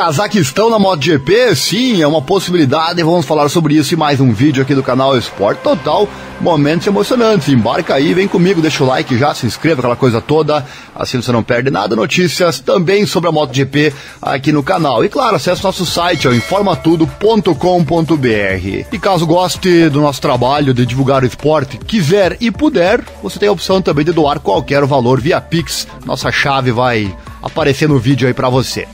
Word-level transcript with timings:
Cazaquistão 0.00 0.70
na 0.70 0.78
MotoGP? 0.78 1.54
Sim, 1.54 2.00
é 2.00 2.06
uma 2.06 2.22
possibilidade. 2.22 3.02
Vamos 3.02 3.26
falar 3.26 3.50
sobre 3.50 3.74
isso 3.74 3.92
em 3.92 3.98
mais 3.98 4.18
um 4.18 4.32
vídeo 4.32 4.62
aqui 4.62 4.74
do 4.74 4.82
canal 4.82 5.14
Esporte 5.14 5.60
Total. 5.60 6.08
Momentos 6.40 6.86
emocionantes. 6.86 7.50
Embarca 7.50 7.96
aí, 7.96 8.14
vem 8.14 8.26
comigo, 8.26 8.62
deixa 8.62 8.82
o 8.82 8.86
like 8.86 9.18
já, 9.18 9.34
se 9.34 9.44
inscreva, 9.44 9.80
aquela 9.80 9.96
coisa 9.96 10.18
toda. 10.18 10.64
Assim 10.94 11.20
você 11.20 11.30
não 11.30 11.42
perde 11.42 11.70
nada. 11.70 11.94
Notícias 11.94 12.60
também 12.60 13.04
sobre 13.04 13.28
a 13.28 13.32
MotoGP 13.32 13.92
aqui 14.22 14.52
no 14.52 14.62
canal. 14.62 15.04
E 15.04 15.08
claro, 15.10 15.36
acesse 15.36 15.62
nosso 15.62 15.84
site, 15.84 16.26
é 16.26 16.34
informatudo.com.br. 16.34 18.86
E 18.90 18.98
caso 18.98 19.26
goste 19.26 19.90
do 19.90 20.00
nosso 20.00 20.22
trabalho 20.22 20.72
de 20.72 20.86
divulgar 20.86 21.22
o 21.22 21.26
esporte, 21.26 21.76
quiser 21.76 22.38
e 22.40 22.50
puder, 22.50 23.04
você 23.22 23.38
tem 23.38 23.50
a 23.50 23.52
opção 23.52 23.82
também 23.82 24.06
de 24.06 24.12
doar 24.12 24.40
qualquer 24.40 24.82
valor 24.86 25.20
via 25.20 25.42
Pix. 25.42 25.86
Nossa 26.06 26.32
chave 26.32 26.72
vai 26.72 27.14
aparecer 27.42 27.86
no 27.86 27.98
vídeo 27.98 28.26
aí 28.26 28.32
para 28.32 28.48
você. 28.48 28.88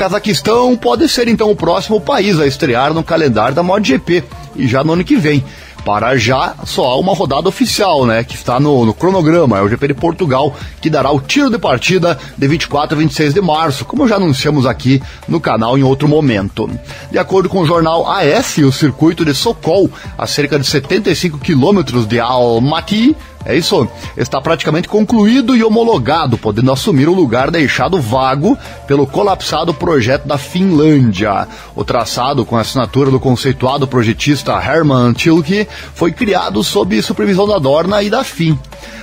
Cazaquistão 0.00 0.74
pode 0.78 1.06
ser 1.10 1.28
então 1.28 1.50
o 1.50 1.54
próximo 1.54 2.00
país 2.00 2.40
a 2.40 2.46
estrear 2.46 2.94
no 2.94 3.04
calendário 3.04 3.54
da 3.54 3.62
MotoGP 3.62 4.24
e 4.56 4.66
já 4.66 4.82
no 4.82 4.94
ano 4.94 5.04
que 5.04 5.14
vem. 5.14 5.44
Para 5.84 6.16
já, 6.16 6.54
só 6.64 6.86
há 6.86 6.96
uma 6.98 7.14
rodada 7.14 7.50
oficial, 7.50 8.06
né? 8.06 8.24
Que 8.24 8.34
está 8.34 8.58
no, 8.58 8.86
no, 8.86 8.94
cronograma, 8.94 9.58
é 9.58 9.60
o 9.60 9.68
GP 9.68 9.88
de 9.88 9.94
Portugal, 9.94 10.56
que 10.80 10.88
dará 10.88 11.10
o 11.10 11.20
tiro 11.20 11.50
de 11.50 11.58
partida 11.58 12.18
de 12.36 12.48
24 12.48 12.96
a 12.96 12.98
26 12.98 13.34
de 13.34 13.42
março, 13.42 13.84
como 13.84 14.08
já 14.08 14.16
anunciamos 14.16 14.64
aqui 14.64 15.02
no 15.28 15.38
canal 15.38 15.76
em 15.76 15.82
outro 15.82 16.08
momento. 16.08 16.70
De 17.10 17.18
acordo 17.18 17.50
com 17.50 17.60
o 17.60 17.66
jornal 17.66 18.10
AS, 18.10 18.56
o 18.56 18.72
circuito 18.72 19.22
de 19.22 19.34
Sokol, 19.34 19.90
a 20.16 20.26
cerca 20.26 20.58
de 20.58 20.66
75 20.66 21.36
quilômetros 21.38 22.06
de 22.06 22.18
Almaty, 22.18 23.14
é 23.44 23.56
isso, 23.56 23.88
está 24.16 24.40
praticamente 24.40 24.86
concluído 24.86 25.56
e 25.56 25.64
homologado, 25.64 26.36
podendo 26.36 26.70
assumir 26.70 27.08
o 27.08 27.14
lugar 27.14 27.50
deixado 27.50 28.00
vago 28.00 28.56
pelo 28.86 29.06
colapsado 29.06 29.72
projeto 29.72 30.26
da 30.26 30.36
Finlândia. 30.36 31.48
O 31.74 31.82
traçado, 31.82 32.44
com 32.44 32.56
a 32.56 32.60
assinatura 32.60 33.10
do 33.10 33.18
conceituado 33.18 33.86
projetista 33.86 34.52
Herman 34.52 35.14
Tilke, 35.14 35.66
foi 35.94 36.12
criado 36.12 36.62
sob 36.62 37.00
supervisão 37.00 37.48
da 37.48 37.58
Dorna 37.58 38.02
e 38.02 38.10
da 38.10 38.22
FIM. 38.22 38.58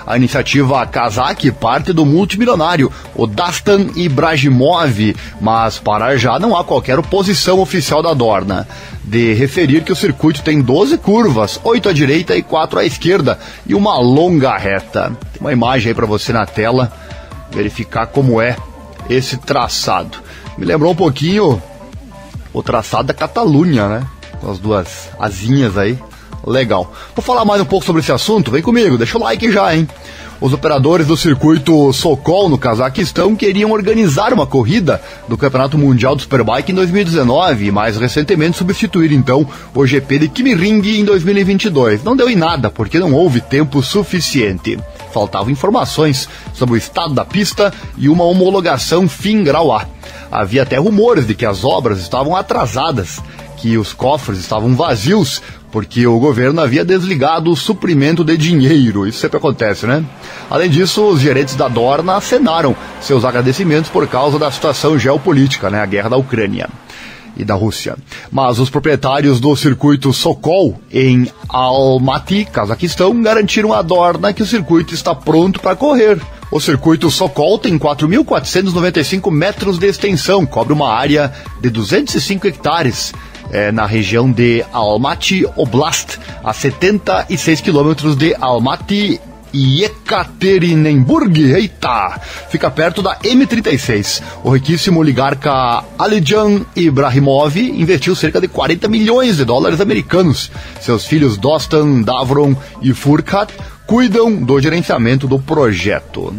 A 0.06 0.16
iniciativa 0.16 0.86
Kazakh 0.86 1.52
parte 1.52 1.92
do 1.92 2.06
multimilionário, 2.06 2.92
o 3.14 3.28
Dastan 3.28 3.88
Ibrahimov, 3.96 5.16
mas 5.42 5.80
para 5.80 6.18
já 6.18 6.40
não 6.40 6.56
há 6.56 6.64
qualquer 6.64 6.98
oposição 6.98 7.60
oficial 7.60 8.02
da 8.02 8.14
Dorna. 8.14 8.68
De 9.04 9.34
referir 9.34 9.84
que 9.84 9.92
o 9.92 9.96
circuito 9.96 10.42
tem 10.42 10.62
12 10.62 10.98
curvas, 10.98 11.60
8 11.64 11.90
à 11.90 11.94
direita 11.94 12.36
e 12.36 12.44
4 12.44 12.80
à 12.80 12.86
esquerda, 12.86 13.40
e 13.66 13.74
uma 13.74 13.98
longa 13.98 14.58
reta. 14.58 15.12
Tem 15.34 15.42
uma 15.42 15.54
imagem 15.54 15.90
aí 15.90 15.96
para 15.96 16.06
você 16.06 16.34
na 16.34 16.46
tela, 16.46 16.92
verificar 17.52 18.08
como 18.08 18.42
é 18.42 18.56
esse 19.10 19.38
traçado. 19.38 20.18
Me 20.58 20.66
lembrou 20.66 20.92
um 20.92 20.96
pouquinho 20.96 21.62
o 22.54 22.64
traçado 22.64 23.08
da 23.08 23.14
Catalunha, 23.14 23.88
né? 23.88 24.08
Com 24.42 24.52
as 24.52 24.60
duas 24.60 25.10
asinhas 25.20 25.78
aí 25.78 25.98
legal. 26.48 26.92
Vou 27.16 27.24
falar 27.24 27.46
mais 27.46 27.62
um 27.62 27.66
pouco 27.66 27.86
sobre 27.86 28.02
esse 28.02 28.12
assunto? 28.12 28.50
Vem 28.50 28.62
comigo, 28.62 28.98
deixa 28.98 29.18
o 29.18 29.22
like 29.22 29.52
já, 29.52 29.76
hein? 29.76 29.88
Os 30.40 30.54
operadores 30.54 31.08
do 31.08 31.18
circuito 31.18 31.92
Sokol 31.92 32.48
no 32.48 32.60
Cazaquistão 32.60 33.36
queriam 33.36 33.72
organizar 33.72 34.32
uma 34.32 34.46
corrida 34.46 35.02
do 35.28 35.36
Campeonato 35.36 35.80
Mundial 35.80 36.16
do 36.16 36.22
Superbike 36.22 36.72
em 36.72 36.76
2019 36.76 37.66
e 37.66 37.72
mais 37.72 37.98
recentemente 37.98 38.56
substituir 38.56 39.12
então 39.12 39.48
o 39.74 39.86
GP 39.86 40.20
de 40.20 40.30
Kimiring 40.30 41.00
em 41.00 41.04
2022. 41.04 42.04
Não 42.04 42.16
deu 42.16 42.30
em 42.30 42.36
nada 42.36 42.70
porque 42.70 43.00
não 43.00 43.14
houve 43.14 43.42
tempo 43.42 43.82
suficiente. 43.82 44.78
Faltavam 45.12 45.50
informações 45.50 46.30
sobre 46.54 46.76
o 46.76 46.78
estado 46.78 47.16
da 47.16 47.26
pista 47.26 47.74
e 47.98 48.08
uma 48.08 48.24
homologação 48.24 49.10
fim 49.10 49.44
grau 49.44 49.74
A. 49.74 49.88
Havia 50.32 50.62
até 50.62 50.78
rumores 50.78 51.26
de 51.26 51.34
que 51.34 51.48
as 51.48 51.64
obras 51.64 52.00
estavam 52.00 52.36
atrasadas 52.36 53.20
que 53.58 53.78
os 53.78 53.92
cofres 53.92 54.40
estavam 54.40 54.76
vazios 54.76 55.42
porque 55.72 56.08
o 56.08 56.20
governo 56.20 56.62
havia 56.62 56.86
desligado 56.86 57.52
o 57.52 57.56
suprimento 57.56 58.24
de 58.24 58.38
dinheiro. 58.38 59.06
Isso 59.06 59.20
sempre 59.20 59.38
acontece, 59.38 59.86
né? 59.86 60.04
Além 60.50 60.70
disso, 60.70 61.04
os 61.04 61.20
gerentes 61.20 61.56
da 61.56 61.68
Dorna 61.68 62.16
acenaram 62.16 62.76
seus 63.02 63.26
agradecimentos 63.26 63.90
por 63.90 64.08
causa 64.08 64.40
da 64.40 64.50
situação 64.50 64.98
geopolítica, 64.98 65.70
né? 65.70 65.82
A 65.82 65.86
guerra 65.86 66.10
da 66.10 66.18
Ucrânia 66.18 66.70
e 67.36 67.44
da 67.44 67.54
Rússia. 67.54 67.96
Mas 68.32 68.60
os 68.60 68.70
proprietários 68.70 69.40
do 69.40 69.56
circuito 69.56 70.12
Sokol 70.12 70.82
em 70.92 71.32
Almaty, 71.48 72.46
Cazaquistão, 72.46 73.22
garantiram 73.22 73.74
à 73.74 73.82
Dorna 73.82 74.34
que 74.34 74.42
o 74.42 74.48
circuito 74.48 74.94
está 74.94 75.14
pronto 75.14 75.60
para 75.60 75.76
correr. 75.76 76.20
O 76.50 76.60
circuito 76.60 77.12
Sokol 77.12 77.60
tem 77.60 77.78
4.495 77.78 79.30
metros 79.30 79.78
de 79.78 79.86
extensão, 79.86 80.46
cobre 80.46 80.74
uma 80.74 80.92
área 80.92 81.32
de 81.62 81.70
205 81.70 82.48
hectares 82.48 83.14
é, 83.52 83.72
na 83.72 83.86
região 83.86 84.32
de 84.32 84.64
Almaty 84.72 85.46
Oblast, 85.56 86.20
a 86.44 86.54
76 86.54 87.62
quilômetros 87.62 88.16
de 88.16 88.36
Almaty 88.40 89.20
Ekaterinenburg, 89.54 91.54
eita, 91.54 92.20
fica 92.50 92.70
perto 92.70 93.02
da 93.02 93.18
M36. 93.20 94.22
O 94.44 94.52
riquíssimo 94.52 95.00
oligarca 95.00 95.84
Alijan 95.98 96.66
Ibrahimov 96.76 97.58
investiu 97.58 98.16
cerca 98.16 98.42
de 98.42 98.48
40 98.48 98.88
milhões 98.88 99.38
de 99.38 99.46
dólares 99.46 99.82
americanos. 99.82 100.52
Seus 100.82 101.06
filhos 101.06 101.38
Dostan, 101.38 102.02
Davron 102.02 102.56
e 102.82 102.94
Furkat 102.94 103.54
cuidam 103.86 104.36
do 104.36 104.60
gerenciamento 104.60 105.28
do 105.28 105.40
projeto. 105.40 106.34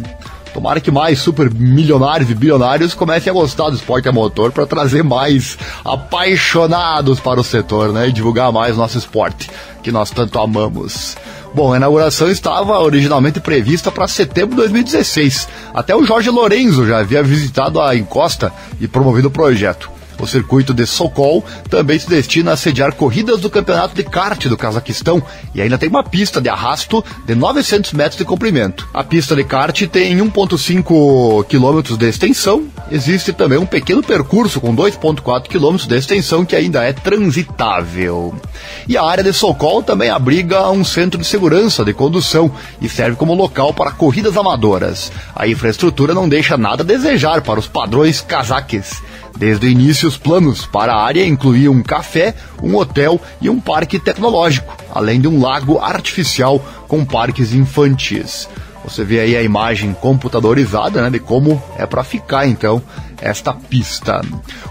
Tomara 0.59 0.81
que 0.81 0.91
mais 0.91 1.19
super 1.19 1.49
milionários 1.49 2.29
e 2.29 2.35
bilionários 2.35 2.93
comecem 2.93 3.31
a 3.31 3.33
gostar 3.33 3.69
do 3.69 3.77
esporte 3.77 4.09
a 4.09 4.11
motor 4.11 4.51
para 4.51 4.67
trazer 4.67 5.05
mais 5.05 5.57
apaixonados 5.85 7.17
para 7.17 7.39
o 7.39 7.43
setor, 7.45 7.93
né? 7.93 8.09
E 8.09 8.11
divulgar 8.11 8.51
mais 8.51 8.75
nosso 8.75 8.97
esporte, 8.97 9.49
que 9.81 9.89
nós 9.89 10.11
tanto 10.11 10.37
amamos. 10.37 11.15
Bom, 11.55 11.71
a 11.71 11.77
inauguração 11.77 12.29
estava 12.29 12.77
originalmente 12.77 13.39
prevista 13.39 13.89
para 13.89 14.05
setembro 14.05 14.49
de 14.49 14.63
2016. 14.63 15.47
Até 15.73 15.95
o 15.95 16.03
Jorge 16.03 16.29
Lorenzo 16.29 16.85
já 16.85 16.99
havia 16.99 17.23
visitado 17.23 17.79
a 17.79 17.95
encosta 17.95 18.51
e 18.81 18.87
promovido 18.87 19.29
o 19.29 19.31
projeto. 19.31 19.89
O 20.19 20.27
circuito 20.27 20.73
de 20.73 20.85
Sokol 20.85 21.43
também 21.69 21.97
se 21.97 22.09
destina 22.09 22.51
a 22.51 22.57
sediar 22.57 22.93
corridas 22.93 23.39
do 23.39 23.49
campeonato 23.49 23.95
de 23.95 24.03
kart 24.03 24.45
do 24.47 24.57
Cazaquistão 24.57 25.23
e 25.55 25.61
ainda 25.61 25.77
tem 25.77 25.87
uma 25.87 26.03
pista 26.03 26.41
de 26.41 26.49
arrasto 26.49 27.03
de 27.25 27.33
900 27.33 27.93
metros 27.93 28.17
de 28.17 28.25
comprimento. 28.25 28.87
A 28.93 29.03
pista 29.03 29.35
de 29.35 29.43
kart 29.43 29.81
tem 29.87 30.17
1,5 30.17 31.45
quilômetros 31.45 31.97
de 31.97 32.07
extensão. 32.07 32.67
Existe 32.91 33.31
também 33.31 33.57
um 33.57 33.65
pequeno 33.65 34.03
percurso 34.03 34.59
com 34.59 34.75
2,4 34.75 35.43
quilômetros 35.43 35.87
de 35.87 35.95
extensão 35.95 36.43
que 36.43 36.55
ainda 36.55 36.83
é 36.83 36.91
transitável. 36.91 38.35
E 38.87 38.97
a 38.97 39.03
área 39.03 39.23
de 39.23 39.31
Sokol 39.31 39.81
também 39.81 40.09
abriga 40.09 40.69
um 40.69 40.83
centro 40.83 41.19
de 41.19 41.25
segurança 41.25 41.85
de 41.85 41.93
condução 41.93 42.51
e 42.81 42.89
serve 42.89 43.15
como 43.15 43.33
local 43.33 43.73
para 43.73 43.91
corridas 43.91 44.35
amadoras. 44.35 45.11
A 45.35 45.47
infraestrutura 45.47 46.13
não 46.13 46.27
deixa 46.27 46.57
nada 46.57 46.83
a 46.83 46.85
desejar 46.85 47.41
para 47.41 47.59
os 47.59 47.67
padrões 47.67 48.19
cazaques. 48.21 49.01
Desde 49.39 49.67
o 49.67 49.69
início, 49.69 50.05
os 50.05 50.17
planos 50.17 50.65
para 50.65 50.93
a 50.93 51.01
área 51.01 51.25
incluíam 51.25 51.73
um 51.73 51.81
café, 51.81 52.35
um 52.61 52.75
hotel 52.75 53.21
e 53.39 53.49
um 53.49 53.57
parque 53.57 53.97
tecnológico, 53.97 54.75
além 54.93 55.21
de 55.21 55.29
um 55.29 55.41
lago 55.41 55.79
artificial 55.79 56.59
com 56.89 57.05
parques 57.05 57.53
infantis. 57.53 58.49
Você 58.83 59.05
vê 59.05 59.21
aí 59.21 59.37
a 59.37 59.41
imagem 59.41 59.93
computadorizada 59.93 61.01
né, 61.01 61.09
de 61.09 61.19
como 61.19 61.61
é 61.77 61.85
para 61.85 62.03
ficar 62.03 62.47
então 62.47 62.81
esta 63.21 63.53
pista. 63.53 64.21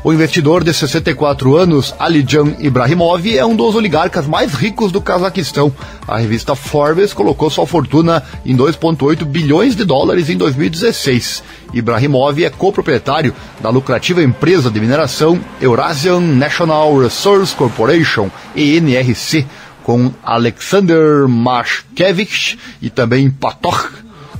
O 0.02 0.12
investidor 0.12 0.64
de 0.64 0.72
64 0.72 1.56
anos, 1.56 1.94
Alijan 1.98 2.54
Ibrahimov, 2.58 3.36
é 3.36 3.44
um 3.44 3.56
dos 3.56 3.74
oligarcas 3.74 4.26
mais 4.26 4.54
ricos 4.54 4.92
do 4.92 5.00
Cazaquistão. 5.00 5.72
A 6.06 6.18
revista 6.18 6.54
Forbes 6.54 7.12
colocou 7.12 7.50
sua 7.50 7.66
fortuna 7.66 8.22
em 8.44 8.56
2,8 8.56 9.24
bilhões 9.24 9.74
de 9.76 9.84
dólares 9.84 10.28
em 10.28 10.36
2016. 10.36 11.42
Ibrahimov 11.72 12.42
é 12.42 12.50
coproprietário 12.50 13.34
da 13.60 13.70
lucrativa 13.70 14.22
empresa 14.22 14.70
de 14.70 14.80
mineração 14.80 15.38
Eurasian 15.60 16.20
National 16.20 16.98
Resource 16.98 17.54
Corporation, 17.54 18.30
ENRC, 18.56 19.46
com 19.82 20.12
Alexander 20.22 21.26
Mashkevich 21.26 22.58
e 22.82 22.90
também 22.90 23.30
Patok 23.30 23.88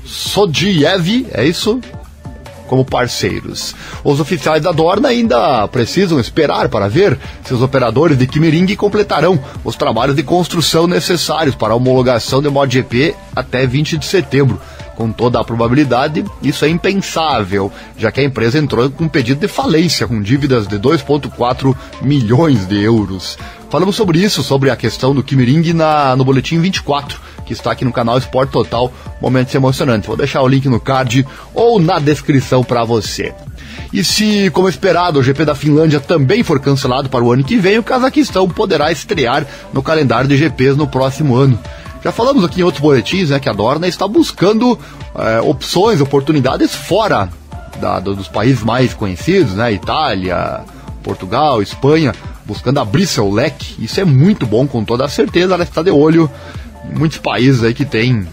Sodiev, 0.04 1.26
é 1.32 1.46
isso? 1.46 1.80
Como 2.68 2.84
parceiros. 2.84 3.74
Os 4.04 4.20
oficiais 4.20 4.62
da 4.62 4.70
Dorna 4.70 5.08
ainda 5.08 5.66
precisam 5.66 6.20
esperar 6.20 6.68
para 6.68 6.88
ver 6.88 7.18
se 7.42 7.52
os 7.52 7.62
operadores 7.62 8.16
de 8.16 8.26
Kimiring 8.26 8.76
completarão 8.76 9.42
os 9.64 9.74
trabalhos 9.74 10.14
de 10.14 10.22
construção 10.22 10.86
necessários 10.86 11.56
para 11.56 11.72
a 11.72 11.76
homologação 11.76 12.40
do 12.40 12.52
MotoGP 12.52 13.16
até 13.34 13.66
20 13.66 13.98
de 13.98 14.06
setembro, 14.06 14.60
com 14.98 15.12
toda 15.12 15.38
a 15.38 15.44
probabilidade, 15.44 16.24
isso 16.42 16.64
é 16.64 16.68
impensável, 16.68 17.70
já 17.96 18.10
que 18.10 18.18
a 18.18 18.24
empresa 18.24 18.58
entrou 18.58 18.90
com 18.90 19.04
um 19.04 19.08
pedido 19.08 19.40
de 19.40 19.46
falência, 19.46 20.08
com 20.08 20.20
dívidas 20.20 20.66
de 20.66 20.76
2,4 20.76 21.72
milhões 22.02 22.66
de 22.66 22.82
euros. 22.82 23.38
Falamos 23.70 23.94
sobre 23.94 24.18
isso, 24.18 24.42
sobre 24.42 24.70
a 24.70 24.76
questão 24.76 25.14
do 25.14 25.22
Kimiring 25.22 25.72
na, 25.72 26.16
no 26.16 26.24
Boletim 26.24 26.58
24, 26.58 27.20
que 27.46 27.52
está 27.52 27.70
aqui 27.70 27.84
no 27.84 27.92
canal 27.92 28.18
Esporte 28.18 28.50
Total. 28.50 28.92
Momentos 29.22 29.54
emocionantes. 29.54 30.08
Vou 30.08 30.16
deixar 30.16 30.42
o 30.42 30.48
link 30.48 30.68
no 30.68 30.80
card 30.80 31.24
ou 31.54 31.78
na 31.78 32.00
descrição 32.00 32.64
para 32.64 32.82
você. 32.82 33.32
E 33.92 34.02
se, 34.02 34.50
como 34.50 34.68
esperado, 34.68 35.20
o 35.20 35.22
GP 35.22 35.44
da 35.44 35.54
Finlândia 35.54 36.00
também 36.00 36.42
for 36.42 36.58
cancelado 36.58 37.08
para 37.08 37.22
o 37.22 37.32
ano 37.32 37.44
que 37.44 37.56
vem, 37.56 37.78
o 37.78 37.84
Cazaquistão 37.84 38.48
poderá 38.48 38.90
estrear 38.90 39.46
no 39.72 39.80
calendário 39.80 40.28
de 40.28 40.36
GPs 40.36 40.76
no 40.76 40.88
próximo 40.88 41.36
ano. 41.36 41.56
Já 42.02 42.12
falamos 42.12 42.44
aqui 42.44 42.60
em 42.60 42.64
outros 42.64 42.80
boletins 42.80 43.30
né, 43.30 43.40
que 43.40 43.48
a 43.48 43.52
Dorna 43.52 43.88
está 43.88 44.06
buscando 44.06 44.78
é, 45.14 45.40
opções, 45.40 46.00
oportunidades 46.00 46.74
fora 46.74 47.28
da, 47.80 47.98
dos 48.00 48.28
países 48.28 48.62
mais 48.62 48.94
conhecidos, 48.94 49.54
né? 49.54 49.72
Itália, 49.72 50.60
Portugal, 51.02 51.62
Espanha, 51.62 52.14
buscando 52.44 52.80
abrir 52.80 53.06
seu 53.06 53.30
leque. 53.30 53.82
Isso 53.82 54.00
é 54.00 54.04
muito 54.04 54.46
bom, 54.46 54.66
com 54.66 54.84
toda 54.84 55.08
certeza. 55.08 55.54
Ela 55.54 55.64
está 55.64 55.82
de 55.82 55.90
olho 55.90 56.30
em 56.84 56.98
muitos 56.98 57.18
países 57.18 57.62
aí 57.62 57.74
que 57.74 57.84
tem 57.84 58.26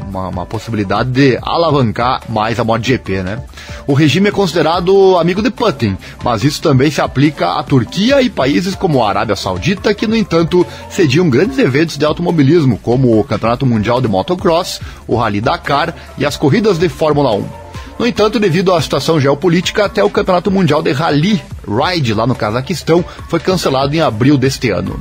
uma, 0.00 0.28
uma, 0.28 0.46
possibilidade 0.46 1.10
de 1.10 1.38
alavancar 1.42 2.22
mais 2.28 2.58
a 2.58 2.64
MotoGP, 2.64 3.22
né? 3.22 3.42
O 3.86 3.94
regime 3.94 4.28
é 4.28 4.32
considerado 4.32 5.16
amigo 5.18 5.42
de 5.42 5.50
Putin, 5.50 5.96
mas 6.22 6.44
isso 6.44 6.62
também 6.62 6.90
se 6.90 7.00
aplica 7.00 7.58
à 7.58 7.62
Turquia 7.62 8.22
e 8.22 8.30
países 8.30 8.74
como 8.74 9.02
a 9.02 9.08
Arábia 9.08 9.36
Saudita, 9.36 9.94
que 9.94 10.06
no 10.06 10.16
entanto 10.16 10.66
cediam 10.90 11.28
grandes 11.28 11.58
eventos 11.58 11.96
de 11.96 12.04
automobilismo, 12.04 12.78
como 12.78 13.18
o 13.18 13.24
Campeonato 13.24 13.66
Mundial 13.66 14.00
de 14.00 14.08
Motocross, 14.08 14.80
o 15.06 15.16
Rally 15.16 15.40
Dakar 15.40 15.94
e 16.18 16.24
as 16.24 16.36
corridas 16.36 16.78
de 16.78 16.88
Fórmula 16.88 17.32
1. 17.34 17.64
No 17.98 18.06
entanto, 18.06 18.40
devido 18.40 18.72
à 18.72 18.80
situação 18.80 19.20
geopolítica, 19.20 19.84
até 19.84 20.02
o 20.02 20.10
Campeonato 20.10 20.50
Mundial 20.50 20.82
de 20.82 20.92
Rally 20.92 21.40
Ride 21.66 22.12
lá 22.12 22.26
no 22.26 22.34
Cazaquistão 22.34 23.04
foi 23.28 23.38
cancelado 23.38 23.94
em 23.94 24.00
abril 24.00 24.36
deste 24.36 24.70
ano. 24.70 24.98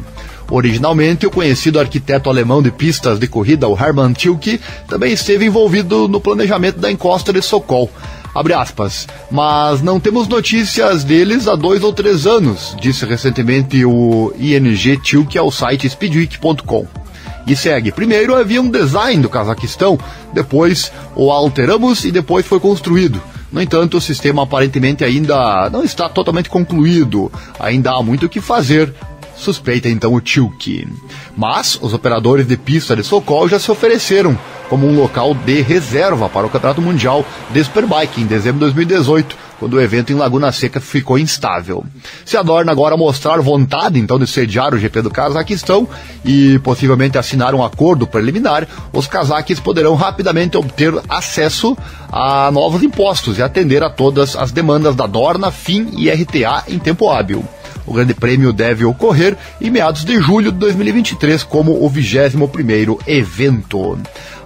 Originalmente, 0.54 1.26
o 1.26 1.32
conhecido 1.32 1.80
arquiteto 1.80 2.30
alemão 2.30 2.62
de 2.62 2.70
pistas 2.70 3.18
de 3.18 3.26
corrida, 3.26 3.68
o 3.68 3.76
Hermann 3.76 4.14
Tilke, 4.14 4.62
também 4.88 5.12
esteve 5.12 5.46
envolvido 5.46 6.08
no 6.08 6.22
planejamento 6.22 6.78
da 6.78 6.92
encosta 6.92 7.34
de 7.34 7.42
Sokol. 7.42 7.90
Aspas. 8.56 9.08
Mas 9.32 9.82
não 9.82 10.00
temos 10.00 10.28
notícias 10.28 11.04
deles 11.04 11.48
há 11.48 11.56
dois 11.56 11.84
ou 11.84 11.92
três 11.92 12.28
anos, 12.28 12.76
disse 12.80 13.04
recentemente 13.04 13.84
o 13.84 14.32
ING 14.38 14.98
Tilke 14.98 15.40
ao 15.40 15.50
site 15.50 15.90
speedweek.com. 15.90 16.86
E 17.48 17.56
segue. 17.56 17.92
Primeiro 17.92 18.36
havia 18.36 18.62
um 18.62 18.70
design 18.70 19.24
do 19.24 19.30
Cazaquistão, 19.30 19.98
depois 20.34 20.92
o 21.16 21.32
alteramos 21.32 22.06
e 22.06 22.12
depois 22.12 22.46
foi 22.46 22.60
construído. 22.60 23.20
No 23.52 23.60
entanto, 23.60 23.98
o 23.98 24.02
sistema 24.02 24.44
aparentemente 24.44 25.04
ainda 25.04 25.68
não 25.72 25.84
está 25.84 26.08
totalmente 26.10 26.50
concluído. 26.50 27.32
Ainda 27.60 27.92
há 27.92 28.04
muito 28.04 28.28
o 28.28 28.30
que 28.30 28.40
fazer 28.40 28.94
suspeita 29.36 29.90
então 29.90 30.14
o 30.14 30.22
Tilke. 30.22 30.88
Mas 31.36 31.78
os 31.82 31.94
operadores 31.94 32.48
de 32.48 32.58
pista 32.58 32.96
de 32.96 33.04
Sokol 33.04 33.48
já 33.50 33.60
se 33.60 33.72
ofereceram 33.72 34.38
como 34.70 34.88
um 34.88 34.96
local 34.96 35.34
de 35.34 35.62
reserva 35.62 36.28
para 36.28 36.48
o 36.48 36.50
Campeonato 36.50 36.82
Mundial 36.82 37.26
de 37.52 37.64
Superbike 37.64 38.22
em 38.22 38.26
dezembro 38.26 38.60
de 38.60 38.74
2018, 38.74 39.38
quando 39.60 39.76
o 39.76 39.82
evento 39.82 40.12
em 40.12 40.16
Laguna 40.16 40.52
Seca 40.52 40.82
ficou 40.82 41.20
instável. 41.20 41.86
Se 42.26 42.36
adorna 42.38 42.72
agora 42.72 42.98
mostrar 42.98 43.40
vontade 43.40 44.00
então 44.00 44.18
de 44.18 44.26
sediar 44.26 44.74
o 44.74 44.78
GP 44.80 45.04
do 45.04 45.12
Cazaquistão 45.12 45.88
e 46.26 46.58
possivelmente 46.60 47.18
assinar 47.18 47.54
um 47.54 47.64
acordo 47.64 48.08
preliminar, 48.08 48.68
os 48.92 49.06
cazaques 49.06 49.60
poderão 49.60 49.96
rapidamente 49.96 50.58
obter 50.58 50.94
acesso 51.08 51.78
a 52.12 52.50
novos 52.52 52.82
impostos 52.82 53.38
e 53.38 53.44
atender 53.44 53.84
a 53.84 53.90
todas 53.90 54.36
as 54.36 54.52
demandas 54.52 54.96
da 54.96 55.06
Dorna, 55.06 55.52
FIM 55.52 55.92
e 55.98 56.10
RTA 56.10 56.64
em 56.68 56.80
tempo 56.80 57.10
hábil. 57.10 57.48
O 57.86 57.94
Grande 57.94 58.14
Prêmio 58.14 58.54
deve 58.54 58.86
ocorrer 58.86 59.38
em 59.60 59.70
meados 59.70 60.06
de 60.06 60.20
julho 60.22 60.52
de 60.52 60.58
2023 60.58 61.44
como 61.44 61.84
o 61.84 61.90
21º 61.90 63.00
evento. 63.06 63.98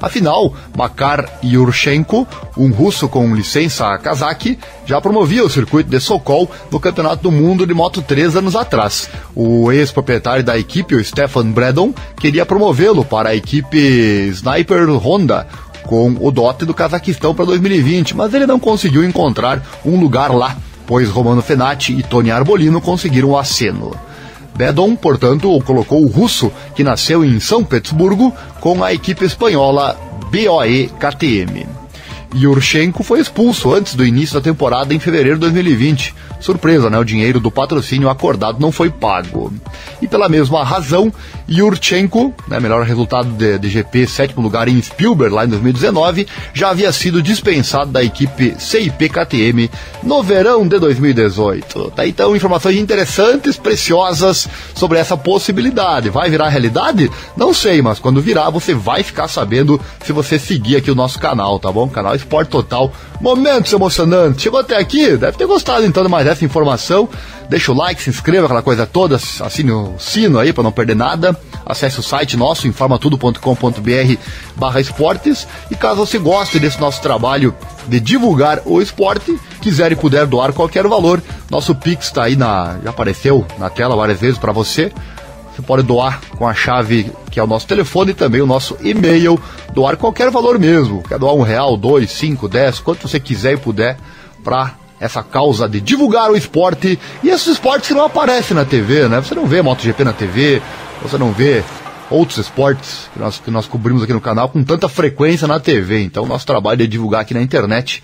Afinal, 0.01 0.53
Makar 0.75 1.39
Yurchenko, 1.43 2.27
um 2.55 2.71
russo 2.71 3.09
com 3.09 3.35
licença 3.35 3.97
kazakh, 3.97 4.57
já 4.85 5.01
promovia 5.01 5.43
o 5.43 5.49
circuito 5.49 5.89
de 5.89 5.99
Sokol 5.99 6.49
no 6.71 6.79
Campeonato 6.79 7.23
do 7.23 7.31
Mundo 7.31 7.65
de 7.65 7.73
Moto 7.73 8.01
3 8.01 8.35
anos 8.35 8.55
atrás. 8.55 9.09
O 9.35 9.71
ex-proprietário 9.71 10.43
da 10.43 10.57
equipe, 10.57 10.95
o 10.95 11.03
Stefan 11.03 11.51
Bredon, 11.51 11.93
queria 12.19 12.45
promovê-lo 12.45 13.03
para 13.03 13.29
a 13.29 13.35
equipe 13.35 13.77
Sniper 14.31 14.89
Honda, 14.89 15.47
com 15.83 16.15
o 16.19 16.31
dote 16.31 16.65
do 16.65 16.73
Cazaquistão 16.73 17.33
para 17.33 17.45
2020, 17.45 18.15
mas 18.15 18.33
ele 18.33 18.45
não 18.45 18.59
conseguiu 18.59 19.03
encontrar 19.03 19.63
um 19.85 19.99
lugar 19.99 20.31
lá 20.31 20.55
pois 20.87 21.09
Romano 21.09 21.41
Fenati 21.41 21.93
e 21.93 22.01
Tony 22.01 22.31
Arbolino 22.31 22.81
conseguiram 22.81 23.31
o 23.31 23.37
aceno. 23.37 23.93
Bedon, 24.55 24.95
portanto, 24.95 25.61
colocou 25.61 26.03
o 26.03 26.07
russo, 26.07 26.51
que 26.73 26.83
nasceu 26.83 27.23
em 27.23 27.39
São 27.39 27.63
Petersburgo, 27.63 28.33
com 28.59 28.83
a 28.83 28.91
equipe 28.91 29.23
espanhola 29.23 29.95
BOE 30.31 30.89
KTM. 30.99 31.67
Yurchenko 32.35 33.03
foi 33.03 33.19
expulso 33.19 33.73
antes 33.73 33.95
do 33.95 34.05
início 34.05 34.35
da 34.35 34.41
temporada 34.41 34.93
em 34.93 34.99
fevereiro 34.99 35.35
de 35.35 35.41
2020. 35.41 36.13
Surpresa, 36.39 36.89
né? 36.89 36.99
O 36.99 37.03
dinheiro 37.03 37.39
do 37.39 37.49
patrocínio 37.49 38.09
acordado 38.09 38.59
não 38.59 38.71
foi 38.71 38.89
pago. 38.89 39.51
E 40.01 40.07
pela 40.07 40.29
mesma 40.29 40.63
razão, 40.63 41.11
Yurchenko, 41.49 42.33
né, 42.47 42.59
melhor 42.59 42.83
resultado 42.85 43.29
de, 43.29 43.57
de 43.57 43.69
GP, 43.69 44.05
sétimo 44.05 44.41
lugar 44.41 44.67
em 44.67 44.79
Spielberg 44.81 45.33
lá 45.33 45.45
em 45.45 45.49
2019, 45.49 46.27
já 46.53 46.69
havia 46.69 46.91
sido 46.91 47.23
dispensado 47.23 47.91
da 47.91 48.03
equipe 48.03 48.55
CIP 48.59 49.09
KTM 49.09 49.69
no 50.03 50.21
verão 50.21 50.67
de 50.67 50.77
2018. 50.77 51.91
Tá 51.95 52.05
então 52.05 52.35
informações 52.35 52.77
interessantes, 52.77 53.57
preciosas 53.57 54.47
sobre 54.75 54.99
essa 54.99 55.17
possibilidade. 55.17 56.09
Vai 56.09 56.29
virar 56.29 56.49
realidade? 56.49 57.09
Não 57.35 57.53
sei, 57.53 57.81
mas 57.81 57.97
quando 57.97 58.21
virar 58.21 58.49
você 58.49 58.73
vai 58.73 59.01
ficar 59.01 59.27
sabendo 59.27 59.81
se 60.03 60.11
você 60.11 60.37
seguir 60.37 60.75
aqui 60.75 60.91
o 60.91 60.95
nosso 60.95 61.17
canal, 61.17 61.57
tá 61.57 61.71
bom? 61.71 61.89
Canal 61.89 62.16
Esporte 62.17 62.49
Total. 62.49 62.91
Momentos 63.21 63.71
emocionantes. 63.71 64.41
Chegou 64.41 64.59
até 64.59 64.77
aqui? 64.77 65.17
Deve 65.17 65.37
ter 65.37 65.45
gostado 65.45 65.85
então 65.85 66.03
de 66.03 66.09
mais 66.09 66.27
essa 66.27 66.43
informação. 66.43 67.09
Deixa 67.49 67.71
o 67.71 67.75
like, 67.75 68.01
se 68.01 68.09
inscreva, 68.09 68.45
aquela 68.45 68.61
coisa 68.61 68.85
toda, 68.85 69.15
assine 69.15 69.71
o 69.71 69.95
sino 69.97 70.37
aí 70.37 70.51
para 70.51 70.63
não 70.63 70.71
perder 70.71 70.95
nada. 70.95 71.37
Acesse 71.65 71.99
o 71.99 72.03
site 72.03 72.35
nosso, 72.35 72.67
informatudo.com.br 72.67 74.17
barra 74.55 74.81
esportes. 74.81 75.47
E 75.71 75.75
caso 75.75 76.05
você 76.05 76.17
goste 76.17 76.59
desse 76.59 76.79
nosso 76.79 77.01
trabalho 77.01 77.55
de 77.87 77.99
divulgar 77.99 78.61
o 78.65 78.81
esporte, 78.81 79.39
quiser 79.61 79.91
e 79.91 79.95
puder 79.95 80.25
doar 80.25 80.51
qualquer 80.51 80.85
valor, 80.87 81.23
nosso 81.49 81.73
Pix 81.73 82.07
está 82.07 82.23
aí 82.23 82.35
na. 82.35 82.77
já 82.83 82.89
apareceu 82.89 83.45
na 83.57 83.69
tela 83.69 83.95
várias 83.95 84.19
vezes 84.19 84.37
para 84.37 84.51
você. 84.51 84.91
Você 85.57 85.63
pode 85.63 85.81
doar 85.81 86.21
com 86.37 86.47
a 86.47 86.53
chave 86.53 87.11
que 87.31 87.39
é 87.39 87.43
o 87.43 87.47
nosso 87.47 87.65
telefone 87.65 88.11
e 88.11 88.13
também 88.13 88.41
o 88.41 88.45
nosso 88.45 88.77
e-mail. 88.79 89.41
Doar 89.73 89.97
qualquer 89.97 90.29
valor 90.29 90.59
mesmo. 90.59 91.01
Quer 91.01 91.17
doar 91.17 91.33
um 91.33 91.41
real, 91.41 91.75
dois, 91.75 92.11
cinco, 92.11 92.47
dez, 92.47 92.79
quanto 92.79 93.07
você 93.07 93.19
quiser 93.19 93.53
e 93.53 93.57
puder 93.57 93.97
para 94.43 94.75
essa 94.99 95.23
causa 95.23 95.67
de 95.67 95.81
divulgar 95.81 96.29
o 96.29 96.37
esporte 96.37 96.99
e 97.23 97.29
esses 97.29 97.47
esportes 97.47 97.87
que 97.87 97.95
não 97.95 98.05
aparecem 98.05 98.55
na 98.55 98.65
TV, 98.65 99.07
né? 99.07 99.19
Você 99.19 99.33
não 99.33 99.47
vê 99.47 99.63
MotoGP 99.63 100.03
na 100.03 100.13
TV, 100.13 100.61
você 101.01 101.17
não 101.17 101.31
vê 101.31 101.63
outros 102.11 102.37
esportes 102.37 103.09
que 103.11 103.19
nós, 103.19 103.39
que 103.39 103.49
nós 103.49 103.65
cobrimos 103.65 104.03
aqui 104.03 104.13
no 104.13 104.21
canal 104.21 104.49
com 104.49 104.63
tanta 104.63 104.87
frequência 104.87 105.47
na 105.47 105.59
TV. 105.59 106.03
Então, 106.03 106.27
nosso 106.27 106.45
trabalho 106.45 106.83
é 106.83 106.87
divulgar 106.87 107.21
aqui 107.21 107.33
na 107.33 107.41
internet, 107.41 108.03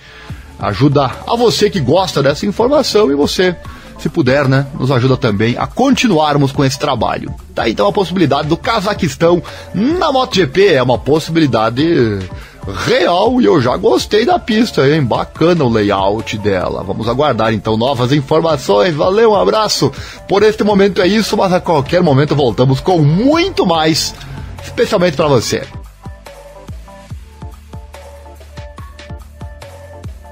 ajuda 0.58 1.06
a 1.28 1.36
você 1.36 1.70
que 1.70 1.80
gosta 1.80 2.24
dessa 2.24 2.48
informação 2.48 3.12
e 3.12 3.16
você 3.16 3.56
se 3.98 4.10
puder, 4.10 4.48
né, 4.48 4.66
nos 4.80 4.92
ajuda 4.92 5.18
também 5.18 5.56
a 5.58 5.68
continuarmos 5.68 6.52
com 6.52 6.64
esse 6.64 6.78
trabalho. 6.78 7.34
Tá 7.54 7.70
então 7.70 7.88
a 7.88 7.94
possibilidade 7.94 8.48
do 8.48 8.58
Cazaquistão 8.58 9.42
na 9.74 10.12
MotoGP, 10.12 10.74
é 10.74 10.84
uma 10.84 10.98
possibilidade 10.98 12.20
real 12.86 13.42
e 13.42 13.46
eu 13.46 13.62
já 13.62 13.76
gostei 13.76 14.26
da 14.26 14.40
pista, 14.40 14.88
hein? 14.88 15.04
Bacana 15.04 15.64
o 15.64 15.70
layout 15.70 16.38
dela. 16.38 16.84
Vamos 16.84 17.08
aguardar 17.08 17.54
então 17.54 17.78
novas 17.78 18.12
informações. 18.12 18.96
Valeu, 18.96 19.32
um 19.32 19.36
abraço. 19.36 19.92
Por 20.28 20.44
este 20.44 20.64
momento 20.64 21.02
é 21.02 21.08
isso, 21.08 21.36
mas 21.36 21.52
a 21.52 21.60
qualquer 21.60 22.02
momento 22.02 22.36
voltamos 22.36 22.80
com 22.80 23.00
muito 23.00 23.66
mais, 23.66 24.16
especialmente 24.64 25.18
para 25.18 25.28
você. 25.28 25.64